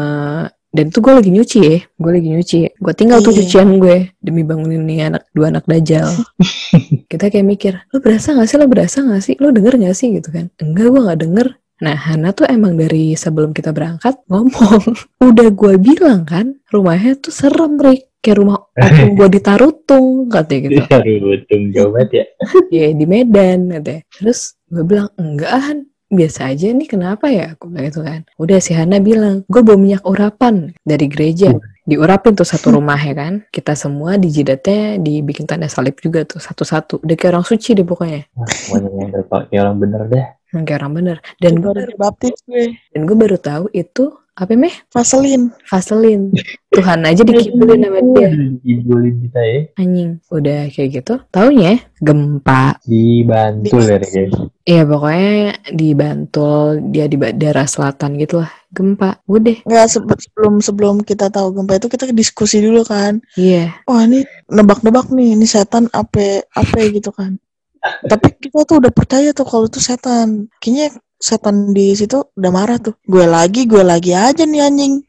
[0.74, 2.58] Dan itu gue lagi nyuci ya, gue lagi nyuci.
[2.82, 3.46] Gue tinggal tuh Iya.
[3.46, 6.10] cucian gue demi bangunin nih anak dua anak dajal.
[7.10, 10.10] Kita kayak mikir, lo berasa gak sih, lo berasa gak sih, lo denger gak sih
[10.18, 10.50] gitu kan?
[10.58, 11.46] Enggak, gue gak denger.
[11.82, 14.94] Nah, Hana tuh emang dari sebelum kita berangkat ngomong,
[15.28, 18.14] udah gue bilang kan, rumahnya tuh serem, Rick.
[18.24, 20.80] Kayak rumah opung gue di Tarutung, katanya gitu.
[20.96, 22.24] Aduh, untung jauh banget ya.
[22.74, 24.00] Iya di Medan katanya.
[24.16, 25.78] Terus gue bilang enggak Han
[26.14, 29.74] biasa aja nih kenapa ya aku bilang gitu kan udah si Hana bilang gue bawa
[29.74, 35.44] minyak urapan dari gereja diurapin tuh satu rumah ya kan kita semua di jidatnya dibikin
[35.44, 39.76] tanda salib juga tuh satu-satu udah kayak orang suci deh pokoknya Wah, yang kayak orang
[39.82, 40.26] bener dah.
[40.54, 42.78] Orang bener dan gue baru dibaptis gue.
[42.94, 45.54] dan gue baru tahu itu apa meh Vaselin.
[45.64, 46.34] Vaselin
[46.68, 48.30] Tuhan aja dikibulin sama dia
[48.66, 49.60] Ibulin kita ya.
[49.78, 54.34] anjing udah kayak gitu taunya gempa Di Bantul ya, guys.
[54.64, 55.34] Iya pokoknya
[55.70, 61.30] di Bantul dia di daerah selatan gitu lah gempa udah Nggak se- sebelum sebelum kita
[61.30, 63.22] tahu gempa itu kita diskusi dulu kan.
[63.38, 67.38] iya Wah ini nebak-nebak nih, ini setan apa apa gitu kan.
[67.84, 70.48] Tapi kita tuh udah percaya tuh kalau itu setan.
[70.58, 70.86] Kayaknya
[71.20, 72.96] setan di situ udah marah tuh.
[73.04, 74.94] Gue lagi, gue lagi aja nih anjing.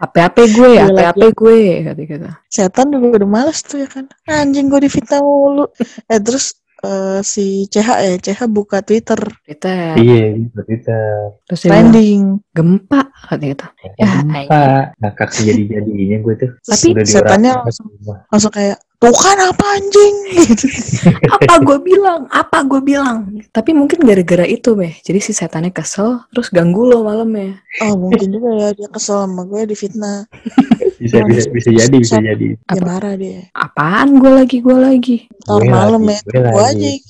[0.00, 4.08] apa-apa gue Iya, apa-apa gue kata kata Setan juga udah males tuh ya kan.
[4.24, 5.68] Anjing gue difitnah mulu.
[6.08, 10.96] Eh terus eh, si CH ya, CH buka Twitter kita Iya, gitu kita.
[11.44, 12.40] terus trending.
[12.56, 13.66] gempa kata kita
[14.00, 16.50] Ya, Pak, ngakak jadi-jadinya gue tuh.
[16.64, 17.88] Tapi Udah setannya langsung
[18.32, 20.66] langsung kayak tuh kan apa anjing gitu.
[21.34, 26.20] apa gue bilang apa gue bilang tapi mungkin gara-gara itu meh jadi si setannya kesel
[26.28, 30.28] terus ganggu lo malamnya Oh mungkin juga ya dia kesel sama gue difitnah.
[31.00, 32.84] bisa bisa bisa jadi bisa jadi Dia Apa?
[32.84, 33.48] marah dia.
[33.56, 36.90] apaan gue lagi gue lagi Ntar malam ya, gue aja.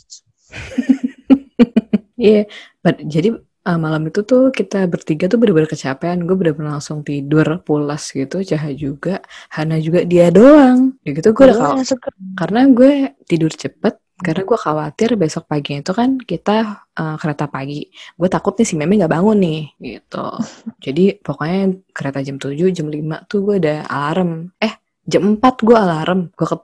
[2.16, 2.44] Iya,
[2.78, 3.32] but- jadi
[3.70, 6.26] uh, malam itu tuh kita bertiga tuh bener-bener kecapean.
[6.26, 8.42] Gue bener-bener langsung tidur, pulas gitu.
[8.42, 9.22] Caha juga,
[9.54, 10.98] Hana juga, dia doang.
[11.06, 12.10] Ya gitu gue udah suka.
[12.34, 13.94] karena gue tidur cepet.
[14.20, 17.88] Karena gue khawatir besok paginya itu kan kita uh, kereta pagi.
[18.20, 20.26] Gue takut nih si Meme nggak bangun nih, gitu.
[20.84, 24.52] Jadi pokoknya kereta jam 7, jam 5 tuh gue udah alarm.
[24.60, 24.76] Eh,
[25.10, 26.20] jam 4 gue alarm.
[26.38, 26.56] Gue ke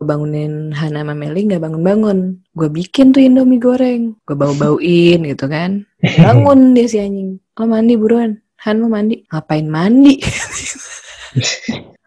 [0.00, 2.40] gue bangunin Hana sama Meli nggak bangun-bangun.
[2.56, 4.16] Gue bikin tuh Indomie goreng.
[4.24, 5.84] Gue bau-bauin gitu kan.
[6.24, 7.36] Bangun dia si anjing.
[7.60, 8.40] Lo mandi buruan.
[8.64, 9.20] Han lo mandi.
[9.28, 10.16] Ngapain mandi?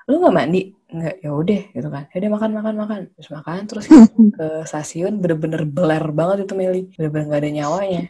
[0.10, 0.62] lo nggak mandi?
[0.89, 2.03] Nggak, ya udah gitu kan.
[2.10, 2.99] Ya udah makan makan makan.
[3.13, 3.86] Terus makan terus
[4.38, 6.82] ke stasiun bener-bener beler banget itu Meli.
[6.97, 8.01] Bener-bener nggak ada nyawanya.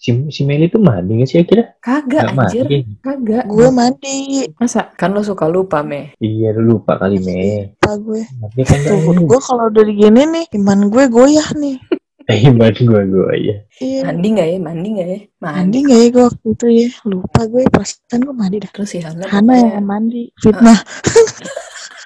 [0.00, 2.64] Si si Meli tuh mandi nggak sih kira Kagak anjir.
[2.64, 3.44] mandi Kagak.
[3.44, 4.48] Gue mandi.
[4.56, 4.88] Masa?
[4.90, 6.16] Kan lo suka lupa meh.
[6.18, 8.24] iya lu lupa kali Me Apa gue?
[8.24, 11.76] Tapi kan Tuh, gue kalau udah gini nih, iman gue goyah nih.
[12.48, 14.00] iman gue gue ya Iya.
[14.06, 14.56] Mandi nggak ya?
[14.58, 15.18] Mandi nggak ya?
[15.36, 15.56] Mandi.
[15.60, 16.88] Mandi gak ya gue waktu itu ya?
[17.04, 18.70] Lupa gue, perasaan gue mandi dah.
[18.72, 20.22] Terus si Hana, Hana yang mandi.
[20.34, 20.78] Fitnah.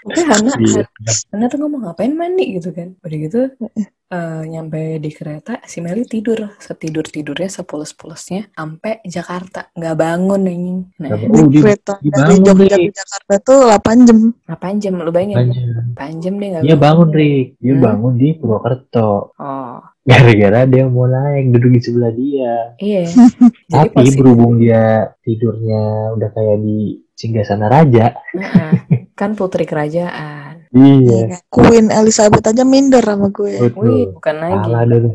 [0.04, 0.82] Oke Hana, Iya.
[1.30, 2.92] Hana tuh ngomong ngapain mandi gitu kan.
[3.00, 3.40] Udah gitu
[4.06, 10.80] eh, nyampe di kereta si Meli tidur setidur tidurnya sepules-pulesnya sampai Jakarta nggak bangun anjing.
[10.98, 14.18] Nah, Nggak Di Oh, dia kereta dari dibangun, Jogja ke Jakarta tuh 8 jam.
[14.44, 15.36] ngapain jam lu bayangin?
[15.40, 15.68] Anjir.
[15.94, 17.82] Panjang deh nggak Dia bangun Rik dia Hmm.
[17.82, 23.08] bangun di Purwokerto Oh gara-gara dia mau naik duduk di sebelah dia iya.
[23.72, 24.82] Jadi tapi posisi berhubung dia
[25.18, 26.78] tidurnya udah kayak di
[27.10, 28.72] singgasana raja Heeh.
[29.14, 30.43] kan putri kerajaan.
[30.74, 31.38] Iya Iya.
[31.48, 33.70] Queen Elizabeth aja minder sama gue.
[33.70, 34.58] Wih bukan lagi.
[34.60, 35.10] salah dulu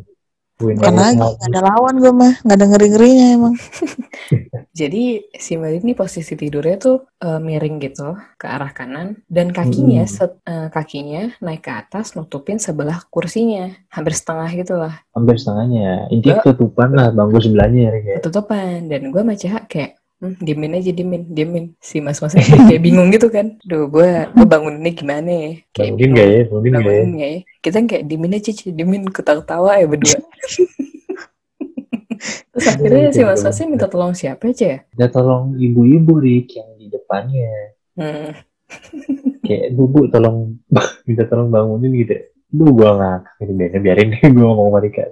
[0.55, 2.33] Queen Bukan lagi, gak ada lawan gue mah.
[2.41, 3.55] Gak ada ngeri-ngerinya emang.
[4.79, 10.03] Jadi si Meli ini posisi tidurnya tuh eh, miring gitu ke arah kanan dan kakinya
[10.03, 10.11] Hmm.
[10.11, 16.07] set- eh, kakinya naik ke atas nutupin sebelah kursinya hampir setengah gitu lah hampir setengahnya
[16.09, 18.15] intinya ketutupan lah bangku sebelahnya ya Rik, ya.
[18.19, 21.65] ketutupan dan gue sama Caha kayak hmm, diemin aja diemin diemin.
[21.79, 23.59] Si mas masnya kayak, kayak bingung gitu kan.
[23.63, 25.51] Duh gue gue banguninnya gimana ya?
[25.75, 26.41] Kayak mungkin gak ya?
[26.51, 27.03] Mungkin gak ya?
[27.03, 27.39] nggak ya?
[27.59, 28.63] Kita kayak diemin aja Ci.
[28.71, 30.19] diemin ketawa-tawa ya berdua.
[32.53, 34.79] Terus akhirnya si mas masnya minta tolong siapa aja ya?
[34.95, 37.75] Dia tolong ibu-ibu Rik yang di depannya.
[37.99, 38.31] Hmm.
[39.43, 40.61] kayak bu bu tolong
[41.09, 45.03] minta tolong bangunin gitu Duh gua ngakak ini biarin biarin deh gue ngomong sama Rika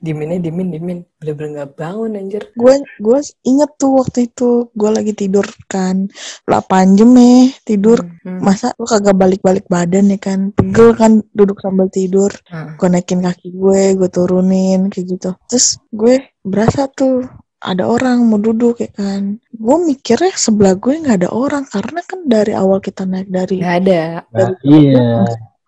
[0.00, 5.12] dieminnya diemin diemin bener-bener nggak bangun anjir Gue gue inget tuh waktu itu gue lagi
[5.12, 6.08] tidur kan
[6.48, 7.98] 8 jam ya tidur.
[8.02, 8.40] Hmm, hmm.
[8.40, 10.50] Masa lu kagak balik-balik badan ya kan?
[10.56, 12.32] Pegel kan duduk sambil tidur.
[12.48, 12.74] Hmm.
[12.80, 15.30] Gue naikin kaki gue, gue turunin kayak gitu.
[15.46, 17.28] Terus gue berasa tuh
[17.62, 19.38] ada orang mau duduk ya kan.
[19.54, 23.76] Gue mikirnya sebelah gue nggak ada orang karena kan dari awal kita naik dari nggak
[23.86, 24.02] ada
[24.34, 25.22] nah, iya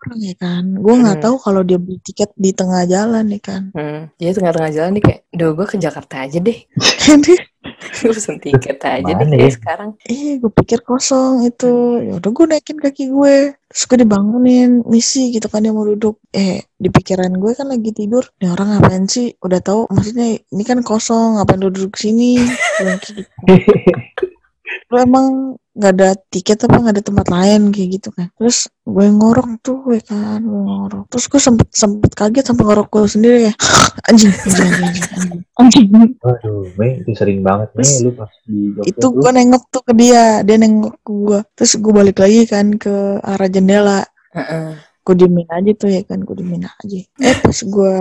[0.05, 0.64] orang ya kan.
[0.75, 1.25] Gue nggak Hmm.
[1.25, 3.62] tahu kalau dia beli tiket di tengah jalan ya kan.
[3.73, 4.01] hmm.
[4.14, 6.59] jadi tengah-tengah jalan nih kayak duh gue ke Jakarta aja deh
[7.95, 9.53] Gue pesen tiket aja deh Mana kayak ya?
[9.55, 9.90] sekarang.
[10.05, 11.73] Iya, gue pikir kosong itu.
[12.03, 13.37] Ya udah gue naikin kaki gue.
[13.57, 16.21] Terus gue dibangunin, misi gitu kan dia mau duduk.
[16.31, 18.25] Eh, di pikiran gue kan lagi tidur.
[18.37, 19.33] Ini orang ngapain sih?
[19.40, 22.37] Udah tahu maksudnya ini kan kosong, ngapain duduk sini?
[24.90, 28.31] Lu emang nggak ada tiket apa nggak ada tempat lain kayak gitu kan?
[28.38, 31.05] Terus gue ngorok tuh gue kan gue ngorok.
[31.11, 33.55] Terus gue sempet sempet kaget sampai ngorok gue sendiri ya.
[34.09, 34.31] Anjing.
[34.31, 35.88] Anjing anjing anjing, anjing.
[36.23, 37.75] Waduh, Mei, itu sering banget.
[37.75, 41.40] Nih lu pas di Jogja itu gue nengok tuh ke dia dia nengok ke gue.
[41.59, 44.01] Terus gue balik lagi kan ke arah jendela.
[44.35, 44.79] Heeh.
[45.05, 47.01] gue diemin aja tuh ya kan gue diemin aja.
[47.20, 47.92] Eh pas gue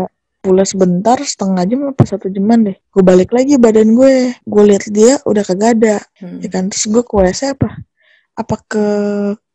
[0.43, 4.83] pulas sebentar setengah jam apa satu jaman deh gue balik lagi badan gue gue lihat
[4.91, 6.37] dia udah kagak ada Hmm.
[6.37, 7.69] ya kan terus gue ke WC apa
[8.35, 8.85] apa ke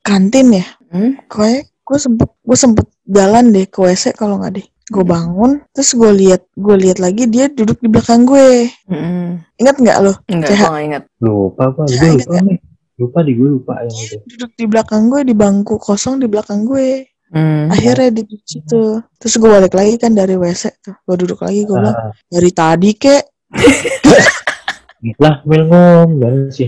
[0.01, 1.20] kantin ya Hmm?
[1.29, 5.12] kayak gue sempet gue sempet jalan deh ke WC kalau nggak deh gue Hmm.
[5.12, 9.44] bangun terus gue lihat gue lihat lagi dia duduk di belakang gue Hmm.
[9.55, 11.03] ingat nggak lo Enggak, gue gak ingat.
[11.20, 11.81] Lupa apa?
[11.85, 12.59] Gue lupa nih.
[12.98, 14.16] Lupa di gue lupa yang itu.
[14.27, 17.69] duduk di belakang gue di bangku kosong di belakang gue Hmm.
[17.69, 21.77] akhirnya di situ terus gue balik lagi kan dari WC tuh gue duduk lagi gue
[21.77, 23.25] bilang Ah, dari tadi kek
[25.23, 26.67] lah, Mel ngom, gimana sih?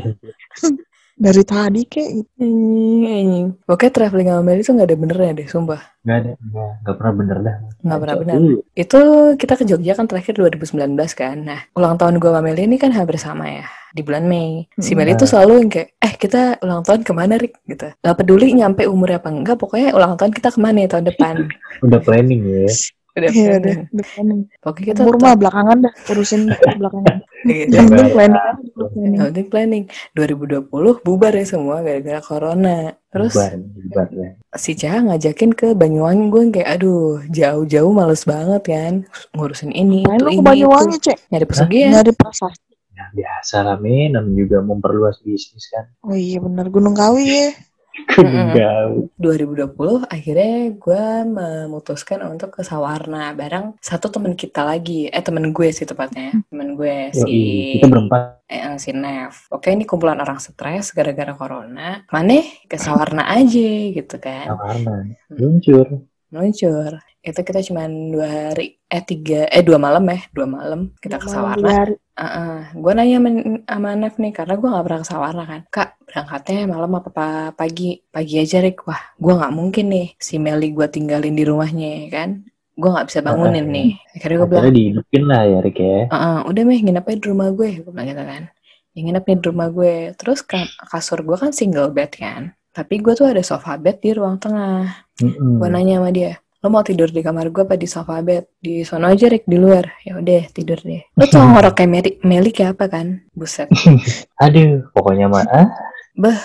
[1.20, 2.30] Dari tadi kek gitu.
[2.40, 3.46] Anjing, anjing.
[3.68, 5.80] Pokoknya traveling sama Meli tuh gak ada benernya deh, sumpah.
[6.00, 7.56] Gak ada, gak, gak pernah bener dah.
[7.84, 8.34] Gak pernah bener.
[8.40, 8.58] dulu.
[8.72, 9.00] Itu
[9.36, 11.36] kita ke Jogja kan terakhir 2019 kan.
[11.44, 13.68] Nah, ulang tahun gue sama Meli ini kan hampir sama ya.
[13.92, 14.64] Di bulan Mei.
[14.80, 17.54] Si Meli tuh selalu yang kayak, eh kita ulang tahun ke mana Rik?
[17.68, 17.86] Gitu.
[18.00, 21.34] Gak peduli nyampe umurnya apa enggak, pokoknya ulang tahun kita ke mana ya tahun depan.
[21.84, 22.64] Udah planning ya.
[23.10, 23.60] Udah Iya planning.
[23.60, 24.40] udah, udah planning.
[24.62, 26.40] Pokoknya kita Umur mah belakangan dah, urusin
[26.78, 27.16] belakangan.
[27.52, 27.72] Gitu.
[27.72, 28.12] Penting Iya.
[28.12, 29.18] planning aja, planning.
[29.20, 29.84] Penting planning.
[30.12, 32.78] 2020 bubar ya semua gara-gara corona.
[33.06, 34.28] Terus Bubar, bubar ya.
[34.54, 38.94] si Cah ngajakin ke Banyuwangi gue kayak aduh jauh-jauh males banget kan
[39.32, 41.18] ngurusin ini Main itu ini Banyuwangi, itu Cek.
[41.28, 42.70] nyari pesugihan Nyari prasasti.
[42.92, 44.12] Ya, biasa lah, men.
[44.34, 45.88] Juga memperluas bisnis kan.
[46.02, 47.48] Oh iya bener, Gunung Kawi ya.
[47.90, 48.54] Mm-mm.
[48.54, 55.10] Gunung 2020 akhirnya gue memutuskan untuk ke Sawarna bareng satu temen kita lagi.
[55.10, 58.22] Eh temen gue sih tepatnya temen gue si Yoi, kita berempat.
[58.50, 59.34] eh, si Nev.
[59.50, 62.02] Oke ini kumpulan orang stres gara-gara corona.
[62.10, 62.42] Mana?
[62.66, 64.54] Ke Sawarna aja gitu kan.
[64.54, 65.86] Karena luncur.
[66.30, 67.02] meluncur.
[67.20, 70.18] Itu kita cuman dua hari eh tiga eh dua malam ya.
[70.32, 72.76] Dua malam kita ke Sawarna hari.
[72.76, 73.16] gue nanya
[73.64, 75.60] sama Nev nih karena gue nggak pernah ke Sawarna kan.
[75.72, 78.04] Kak berangkatnya malam apa pa- pagi?
[78.12, 78.84] Pagi aja Rik.
[78.84, 82.30] Wah gue nggak mungkin nih si Meli gue tinggalin di rumahnya ya kan?
[82.76, 83.90] Gue nggak bisa bangunin Ah, nih.
[84.16, 85.98] Akhirnya gue bilang dihidupin lah ya, Rik ya.
[86.08, 87.68] "Ah, ah, udah meh nginep aja di rumah gue.
[87.84, 88.42] Gue bilang gitu kan.
[88.90, 89.94] Ya, nginep nih di rumah gue.
[90.16, 92.52] Terus ka- kasur gue kan single bed kan.
[92.70, 95.08] Tapi gue tuh ada sofa bed di ruang tengah.
[95.20, 95.60] Mm-mm.
[95.60, 98.84] gue nanya sama dia lo mau tidur di kamar gue apa di sofa bed di
[98.84, 102.50] sono aja Rik di luar ya udah tidur deh lo tau ngorok kayak Meli, Meli
[102.52, 103.68] kayak apa kan buset
[104.44, 105.68] Aduh, pokoknya mah ah.
[106.16, 106.36] beh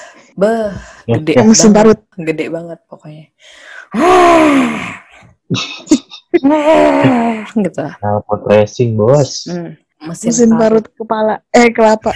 [1.07, 1.43] Ya, gede ya.
[1.47, 2.25] Mesin banget parut.
[2.27, 3.25] gede banget pokoknya
[7.55, 9.47] gitu Knalpot racing, bos.
[9.47, 9.79] hmm.
[10.03, 11.35] mesin, Mesin parut parut kepala.
[11.55, 12.11] Eh kelapa.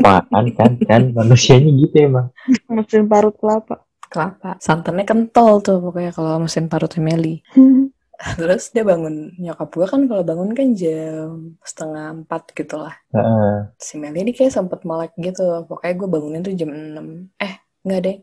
[0.00, 1.12] Apaan kan, kan.
[1.12, 2.32] Manusianya gitu emang.
[2.72, 3.84] Mesin parut kelapa.
[4.10, 4.58] Kelapa.
[4.58, 7.40] Santannya kental tuh pokoknya kalau mesin parut Meli.
[8.36, 13.72] Terus dia bangun nyokap gue kan kalau bangun kan jam setengah empat gitu lah Heeh.
[13.80, 15.64] si Meli ini kayak sempet melek gitu.
[15.64, 17.54] Pokoknya gue bangunin tuh jam 6 eh
[17.86, 18.16] enggak deh.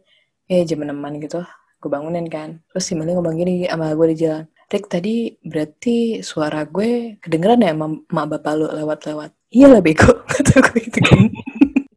[0.45, 1.41] Ya jam 6an gitu.
[1.81, 2.61] Gue bangunin kan.
[2.69, 4.45] Terus si Meli ngomong gini sama gue di jalan.
[4.67, 9.31] Rick tadi berarti suara gue kedengeran ya sama mak bapak lu lewat-lewat?
[9.49, 10.11] Iya lah bego.
[10.29, 10.99] Kata gue gitu.
[11.01, 11.25] kan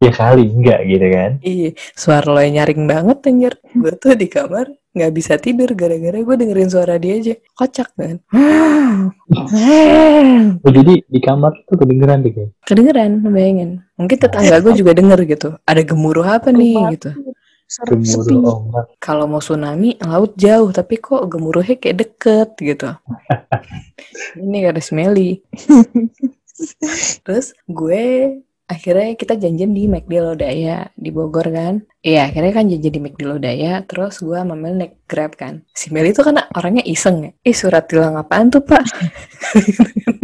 [0.01, 1.31] Ya kali, enggak gitu kan.
[1.45, 3.53] iya suara lo yang nyaring banget anjir.
[3.77, 7.35] Gue tuh di kamar nggak bisa tidur gara-gara gue dengerin suara dia aja.
[7.53, 8.17] Kocak kan?
[10.65, 12.49] Oh, jadi di kamar tuh kedengeran deh kayak.
[12.65, 13.85] kedengeran bayangin.
[13.95, 15.49] Mungkin tetangga gue juga denger gitu.
[15.69, 17.13] Ada gemuruh apa nih gitu.
[17.87, 18.85] Gemuruh ombak.
[18.99, 22.89] kalau mau tsunami laut jauh tapi kok gemuruhnya kayak deket gitu.
[24.43, 25.39] Ini ada smelly
[27.23, 28.03] terus gue
[28.71, 33.21] akhirnya kita janjian di McD Lodaya di Bogor kan iya akhirnya kan janjian di McD
[33.27, 37.31] Lodaya terus gue sama Mel naik Grab kan si Mel itu kan orangnya iseng ya
[37.43, 38.87] ih surat tilang apaan tuh pak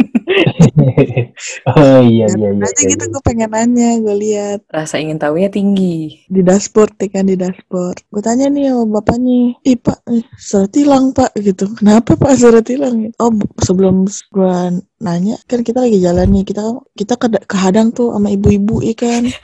[1.68, 2.50] oh iya iya iya.
[2.52, 3.12] Nanti iya, gitu iya.
[3.12, 7.98] gue pengen nanya, gue lihat rasa ingin tahunya tinggi di dashboard ya kan di dashboard.
[8.12, 11.70] Gue tanya nih sama bapaknya, ih pak, eh, surat tilang pak gitu.
[11.78, 13.10] Kenapa pak surat tilang?
[13.18, 13.32] Oh
[13.62, 14.56] sebelum gue
[14.98, 19.30] nanya kan kita lagi jalan nih kita kita ke kehadang tuh sama ibu-ibu ikan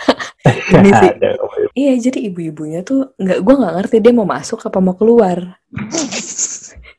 [0.45, 1.11] Ini sih.
[1.17, 1.69] Ada, oh, iya.
[1.73, 5.57] Iya, jadi ibu-ibunya tuh nggak, gue nggak ngerti dia mau masuk apa mau keluar.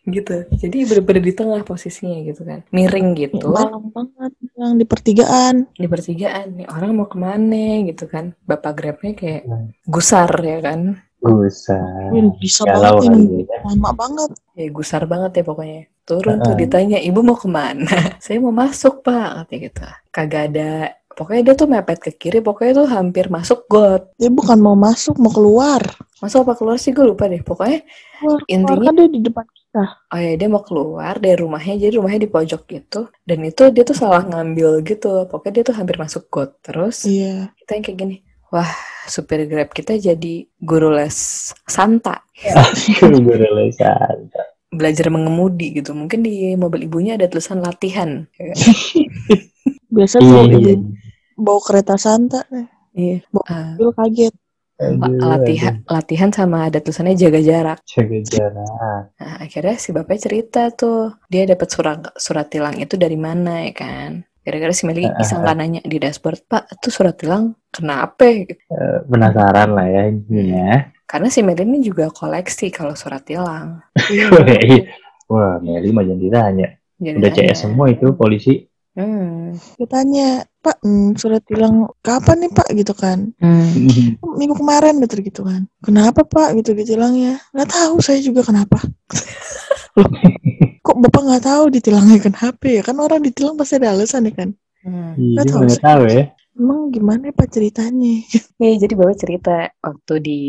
[0.06, 5.65] gitu jadi bener-bener di tengah posisinya gitu kan miring gitu Malam banget yang di pertigaan.
[5.74, 9.74] di pertigaan nih orang mau ke mana gitu kan bapak grabnya kayak Hmm.
[9.89, 12.10] gusar ya kan Usah.
[12.10, 13.44] Wih, bisa Galau banget ini.
[13.44, 13.58] ya.
[13.64, 14.30] Lama banget.
[14.54, 16.60] ya gusar banget ya pokoknya turun tuh Heeh.
[16.62, 17.90] ditanya ibu mau ke mana
[18.24, 20.72] saya mau masuk pak katanya gitu kagak ada
[21.10, 25.16] pokoknya dia tuh mepet ke kiri pokoknya tuh hampir masuk got Dia bukan mau masuk,
[25.16, 25.84] mau keluar.
[26.18, 27.84] masuk apa keluar sih gue lupa deh pokoknya
[28.16, 29.84] Keluar, Intinya- keluar kan dia di depan kita.
[30.08, 33.84] oh ya dia mau keluar dari rumahnya jadi rumahnya di pojok gitu dan itu dia
[33.84, 37.52] tuh salah ngambil gitu pokoknya dia tuh hampir masuk got terus Iya.
[37.58, 38.16] kita yang kayak gini
[38.56, 38.72] wah
[39.06, 41.18] supir grab kita jadi guru les
[41.68, 42.24] santa
[43.04, 44.32] Gue beralasan.
[44.72, 48.28] belajar mengemudi gitu mungkin di mobil ibunya ada tulisan latihan?
[49.96, 50.74] Biasa Iya, kalau iya.
[50.76, 50.91] ibu
[51.36, 54.34] bawa kereta Santa, nih, iya Bawa- Ah, mobil kaget.
[54.76, 57.80] la- Aduh, latihan latihan sama ada tulisannya jaga jarak.
[57.88, 59.04] Jaga jarak.
[59.15, 63.72] nah akhirnya si bapaknya cerita tuh dia dapat surat surat tilang itu dari mana ya
[63.72, 68.53] kan gara-gara si Meli iseng kan nanya di dashboard pak itu surat tilang kenapa gitu.
[68.69, 70.86] Eh, penasaran lah ya intinya.
[71.10, 74.29] karena si Meli ini juga koleksi kalau surat tilang Iya.
[74.69, 74.86] Iya.
[75.25, 76.67] Wah, Meli mah jangan ditanya.
[77.01, 78.62] Jadi Udah tanya, CS semua itu polisi.
[78.93, 79.58] hmm.
[79.75, 80.27] Dia tanya,
[80.62, 82.67] Pak, hmm, surat tilang kapan nih Pak?
[82.71, 83.34] Gitu kan.
[83.41, 83.67] Hmm.
[84.21, 85.65] Minggu kemarin gitu gitu kan.
[85.81, 86.53] Kenapa Pak?
[86.62, 87.41] Gitu ditilangnya.
[87.51, 88.77] Nggak tahu saya juga kenapa.
[90.95, 92.79] Kok Bapak nggak tahu ditilangnya kenapa ya?
[92.79, 94.49] Kan orang ditilang pasti ada alasan ya kan.
[94.79, 95.12] Hmm.
[95.19, 96.23] Iya, Nggak tahu nggak tahu ya.
[96.55, 98.12] Emang gimana ya Pak ceritanya?
[98.63, 100.39] Nih, jadi Bapak cerita waktu di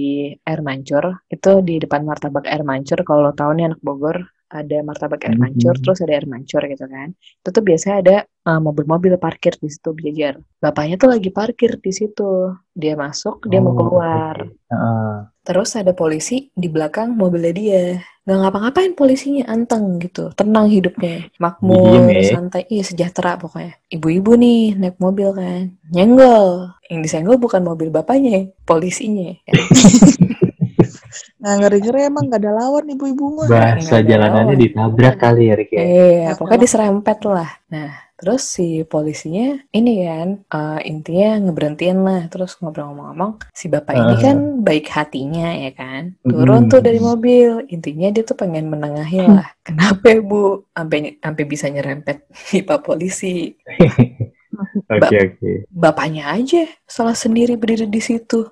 [0.47, 4.79] Air Mancur, itu di depan martabak Air Mancur, kalau lo tahu nih anak Bogor, ada
[4.81, 5.83] martabak Air Mancur, Mhm.
[5.83, 7.09] terus ada Air Mancur gitu kan.
[7.13, 10.39] Itu tuh biasanya ada uh, mobil-mobil parkir di situ berjajar.
[10.59, 12.55] Bapaknya tuh lagi parkir di situ.
[12.71, 14.37] Dia masuk, dia mau Oh, keluar.
[14.39, 14.55] oke.
[14.71, 15.15] Heeh.
[15.43, 17.85] Terus ada polisi di belakang mobilnya dia.
[18.27, 20.35] Nggak ngapa-ngapain polisinya, anteng gitu.
[20.35, 21.31] Tenang hidupnya.
[21.39, 22.35] Makmur, Diem ya.
[22.35, 22.67] santai.
[22.67, 23.79] Iya, sejahtera pokoknya.
[23.87, 25.75] Ibu-ibu nih naik mobil kan.
[25.91, 26.75] Nyenggol.
[26.91, 29.31] Yang disenggol bukan mobil bapaknya, polisinya.
[29.43, 29.55] Ya.
[31.47, 33.47] Nah ngeri-ngeri emang nggak ada lawan ibu-ibu mah.
[33.47, 34.65] Bahasa jalanannya lawan.
[34.67, 35.79] ditabrak kali ya, Rick ya.
[35.79, 37.51] Iya, Nggak pokoknya diserempet lah.
[37.67, 42.27] Nah, terus si polisinya ini kan eh, intinya ngeberhentiin lah.
[42.27, 44.21] Terus ngobrol-ngomong, si bapak ini Ah.
[44.21, 46.19] kan baik hatinya ya kan.
[46.21, 46.87] Turun tuh Mm.
[46.91, 47.51] dari mobil.
[47.71, 49.47] Intinya dia tuh pengen menengahi lah.
[49.71, 50.67] Kenapa ya, Bu?
[50.75, 53.55] Sampai sampai bisa nyerempet si Pak polisi.
[54.89, 55.53] Oke, oke.
[55.69, 58.49] Bapaknya aja salah sendiri berdiri di situ.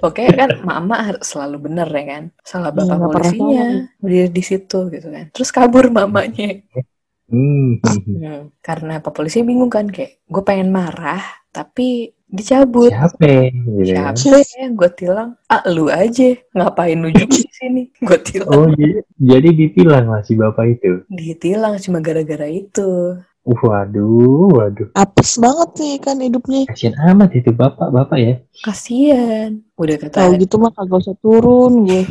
[0.00, 2.24] Oke kan mama harus selalu bener ya kan.
[2.42, 3.64] Salah bapak pernah polisinya
[3.98, 5.26] berdiri di situ gitu kan.
[5.34, 6.62] Terus kabur mamanya.
[7.30, 7.78] Hmm.
[7.86, 11.22] Hmm, karena Pak Polisi bingung kan kayak gue pengen marah
[11.54, 12.90] tapi dicabut.
[12.90, 13.50] Siapa?
[13.54, 14.10] Gitu ya.
[14.14, 15.30] Siapa yang gue tilang?
[15.46, 17.82] Ah lu aja ngapain nunjuk di sini?
[18.06, 18.50] Gue tilang.
[18.50, 21.02] Oh, jadi, jadi ditilang lah si bapak itu.
[21.10, 23.18] Ditilang cuma gara-gara itu.
[23.40, 24.88] Uh, waduh, waduh.
[24.92, 26.68] Apes banget nih kan hidupnya.
[26.68, 28.34] Kasian amat itu bapak-bapak ya.
[28.60, 29.64] Kasian.
[29.80, 32.04] Udah Tahu kata gitu mah kagak usah turun gue.